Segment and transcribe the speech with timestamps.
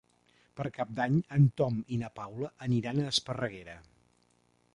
[0.59, 3.79] Per Cap d'Any en Tom i na Paula aniran a Esparreguera.